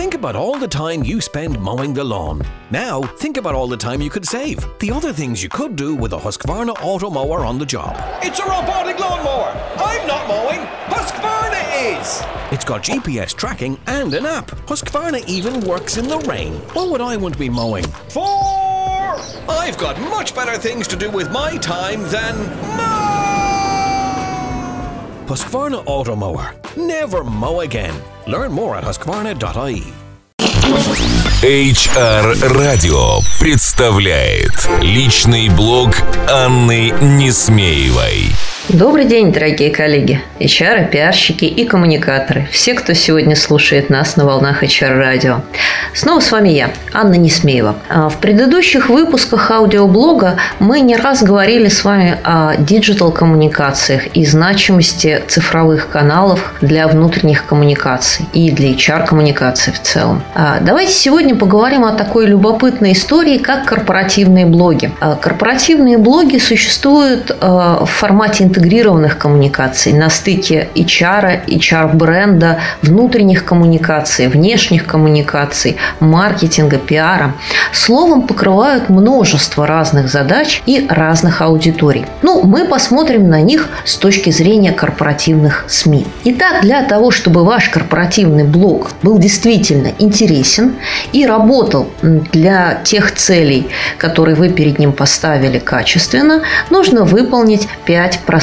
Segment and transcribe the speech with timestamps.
[0.00, 2.40] Think about all the time you spend mowing the lawn.
[2.70, 4.66] Now, think about all the time you could save.
[4.78, 7.94] The other things you could do with a Husqvarna auto mower on the job.
[8.22, 9.52] It's a robotic lawnmower.
[9.76, 10.60] I'm not mowing.
[10.86, 12.22] Husqvarna is.
[12.50, 14.46] It's got GPS tracking and an app.
[14.66, 16.54] Husqvarna even works in the rain.
[16.72, 17.84] What would I want to be mowing?
[18.08, 18.24] Four.
[19.50, 22.38] I've got much better things to do with my time than
[22.78, 23.10] mow.
[25.26, 26.59] Husqvarna auto mower.
[26.76, 27.94] Never mow again.
[28.26, 29.82] Learn more at husqvarna.ie.
[31.42, 35.90] HR Radio представляет личный блог
[36.28, 38.28] Анны Несмеевой.
[38.72, 44.62] Добрый день, дорогие коллеги, HR, пиарщики и коммуникаторы, все, кто сегодня слушает нас на волнах
[44.62, 45.40] HR-радио.
[45.92, 47.74] Снова с вами я, Анна Несмеева.
[47.88, 55.20] А, в предыдущих выпусках аудиоблога мы не раз говорили с вами о диджитал-коммуникациях и значимости
[55.26, 60.22] цифровых каналов для внутренних коммуникаций и для HR-коммуникаций в целом.
[60.34, 64.92] А, давайте сегодня поговорим о такой любопытной истории, как корпоративные блоги.
[65.00, 74.86] А, корпоративные блоги существуют в формате интегрированных коммуникаций, на стыке HR, HR-бренда, внутренних коммуникаций, внешних
[74.86, 77.34] коммуникаций, маркетинга, пиара.
[77.72, 82.04] Словом, покрывают множество разных задач и разных аудиторий.
[82.22, 86.06] Ну, мы посмотрим на них с точки зрения корпоративных СМИ.
[86.24, 90.74] Итак, для того, чтобы ваш корпоративный блог был действительно интересен
[91.12, 98.39] и работал для тех целей, которые вы перед ним поставили качественно, нужно выполнить 5 простых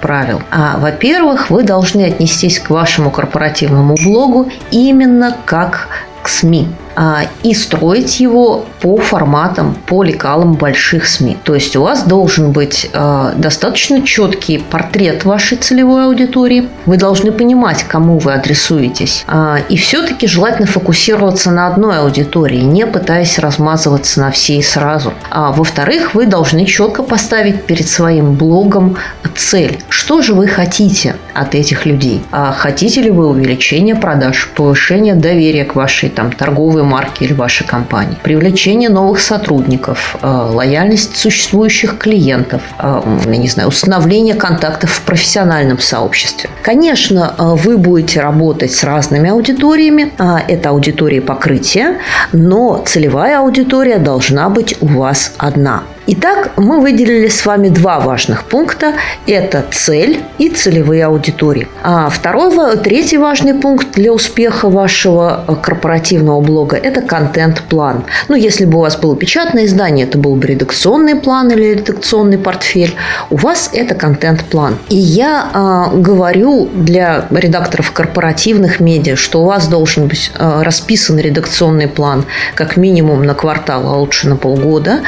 [0.00, 0.42] правил.
[0.50, 5.88] А, во-первых, вы должны отнестись к вашему корпоративному блогу именно как
[6.22, 6.68] к СМИ.
[6.98, 11.36] А, и строить его по форматам, по лекалам больших СМИ.
[11.44, 16.70] То есть у вас должен быть а, достаточно четкий портрет вашей целевой аудитории.
[16.86, 19.24] Вы должны понимать, кому вы адресуетесь.
[19.28, 25.12] А, и все-таки желательно фокусироваться на одной аудитории, не пытаясь размазываться на всей сразу.
[25.30, 28.96] А во-вторых, вы должны четко поставить перед своим блогом
[29.36, 29.78] цель.
[30.06, 32.22] Что же вы хотите от этих людей?
[32.30, 38.16] Хотите ли вы увеличения продаж, повышения доверия к вашей там, торговой марки или вашей компании,
[38.22, 45.80] привлечение новых сотрудников, э, лояльность существующих клиентов, э, я не знаю, установление контактов в профессиональном
[45.80, 46.50] сообществе.
[46.62, 50.12] Конечно, э, вы будете работать с разными аудиториями,
[50.46, 51.98] это аудитории покрытия,
[52.30, 55.82] но целевая аудитория должна быть у вас одна.
[56.08, 58.92] Итак, мы выделили с вами два важных пункта.
[59.26, 61.66] Это цель и целевые аудитории.
[61.82, 68.04] А второй, третий важный пункт для успеха вашего корпоративного блога– это контент-план.
[68.28, 72.38] Ну, если бы у вас было печатное издание, это был бы редакционный план или редакционный
[72.38, 72.94] портфель.
[73.30, 74.78] У вас это контент-план.
[74.88, 81.18] И я а, говорю для редакторов корпоративных медиа, что у вас должен быть а, расписан
[81.18, 85.00] редакционный план как минимум на квартал, а лучше на полгода.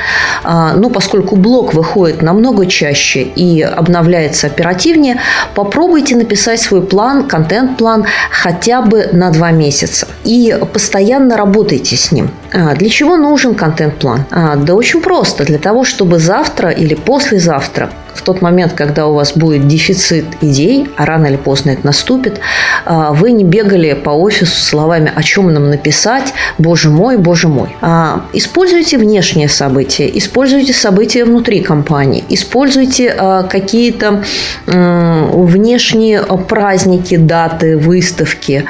[0.42, 5.20] А, ну, поскольку блог выходит намного чаще и обновляется оперативнее,
[5.54, 10.08] попробуйте написать свой план, контент-план хотя бы на два месяца.
[10.24, 12.30] И постоянно работайте с ним.
[12.52, 14.24] А, для чего нужен контент-план?
[14.30, 15.44] А, да очень просто.
[15.44, 20.88] Для того, чтобы завтра или послезавтра в тот момент, когда у вас будет дефицит идей,
[20.96, 22.40] а рано или поздно это наступит,
[22.84, 27.68] а, вы не бегали по офису словами, о чем нам написать, боже мой, боже мой.
[27.80, 34.24] А, используйте внешние события, используйте события внутри компании, используйте а, какие-то
[34.66, 38.64] внешние праздники, даты, выставки.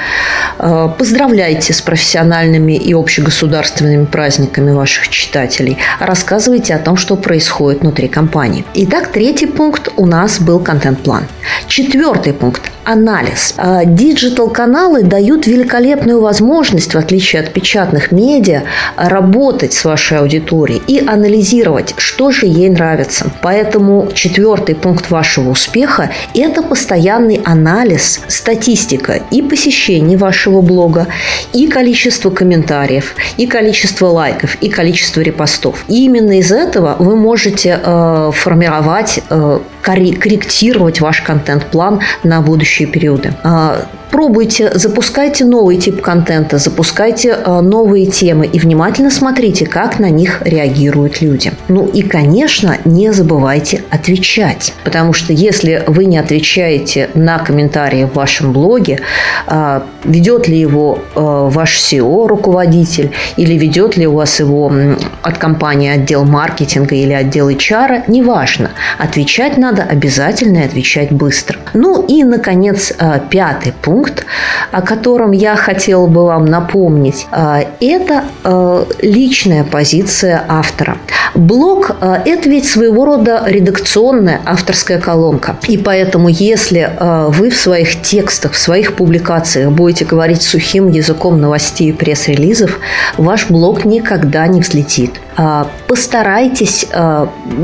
[0.59, 5.79] Поздравляйте с профессиональными и общегосударственными праздниками ваших читателей.
[6.01, 8.65] Рассказывайте о том, что происходит внутри компании.
[8.75, 11.23] Итак, третий Третий пункт у нас был контент-план.
[11.69, 13.55] Четвертый пункт– анализ.
[13.57, 18.63] А, digital-каналы дают великолепную возможность, в отличие от печатных медиа,
[18.97, 23.31] работать с вашей аудиторией и анализировать, что же ей нравится.
[23.43, 31.07] Поэтому четвертый пункт вашего успеха– это постоянный анализ, статистика и посещений вашего блога,
[31.53, 35.85] и количество комментариев, и количество лайков, и количество репостов.
[35.89, 39.61] И именно из этого вы можете э, формировать Э,
[39.95, 43.35] корректировать ваш контент-план на будущие периоды.
[43.43, 50.09] А, Пробуйте, запускайте новый тип контента, запускайте э, новые темы и внимательно смотрите, как на
[50.09, 51.53] них реагируют люди.
[51.69, 58.15] Ну и, конечно, не забывайте отвечать, потому что если вы не отвечаете на комментарии в
[58.15, 59.01] вашем блоге,
[59.47, 64.73] э, ведет ли его ваш SEO руководитель или ведет ли у вас его
[65.23, 68.71] от компании отдел маркетинга или отдел HR, неважно.
[68.99, 71.59] Отвечать надо надо обязательно отвечать быстро.
[71.75, 74.27] Ну и, наконец, э, пятый пункт,
[74.73, 80.97] о котором я хотела бы вам напомнить, э, это э, личная позиция автора.
[81.35, 85.57] Блог– это ведь своего рода редакционная авторская колонка.
[85.69, 86.93] И поэтому, если
[87.29, 92.79] вы в своих текстах, в своих публикациях будете говорить сухим языком новостей и пресс-релизов,
[93.17, 95.21] ваш блог никогда не взлетит.
[95.87, 96.87] Постарайтесь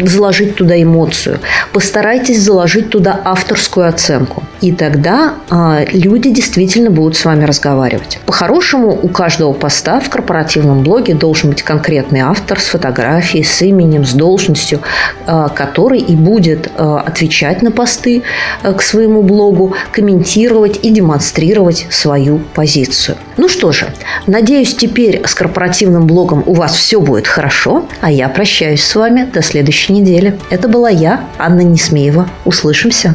[0.03, 1.41] заложить туда эмоцию,
[1.73, 4.45] постарайтесь заложить туда авторскую оценку.
[4.65, 8.19] И тогда э, люди действительно будут с вами разговаривать.
[8.25, 14.07] По-хорошему, у каждого поста в корпоративном блоге должен быть конкретный автор с фотографией, с именем,
[14.07, 14.81] с должностью,
[15.27, 18.23] э, который и будет э, отвечать на посты
[18.63, 23.19] э, к своему блогу, комментировать и демонстрировать свою позицию.
[23.37, 23.93] Ну что же,
[24.27, 29.29] надеюсь, теперь с корпоративным блогом у вас все будет хорошо, а я прощаюсь с вами
[29.31, 30.39] до следующей недели.
[30.49, 32.31] Это была я, Анна Несмеева.
[32.47, 33.13] Услышимся.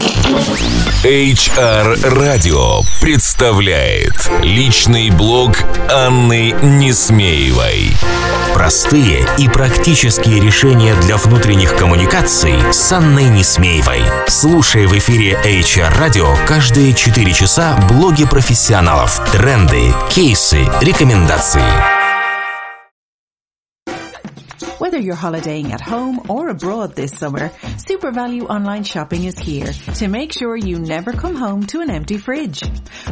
[1.04, 7.94] HR Radio представляет личный блог Анны Несмеевой.
[8.54, 14.02] Простые и практические решения для внутренних коммуникаций с Анной Несмеевой.
[14.28, 21.99] Слушай в эфире HR Radio каждые 4 часа блоги профессионалов, тренды, кейсы, рекомендации.
[24.80, 30.08] Whether you're holidaying at home or abroad this summer, SuperValue online shopping is here to
[30.08, 32.64] make sure you never come home to an empty fridge.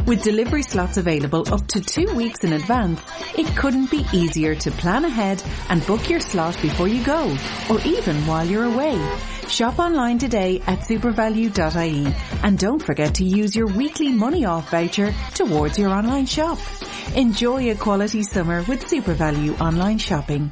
[0.06, 3.02] With delivery slots available up to two weeks in advance,
[3.36, 7.36] it couldn't be easier to plan ahead and book your slot before you go,
[7.68, 8.96] or even while you're away.
[9.48, 15.12] Shop online today at supervalue.ie and don't forget to use your weekly money off voucher
[15.34, 16.58] towards your online shop.
[17.14, 20.50] Enjoy a quality summer with SuperValue online shopping.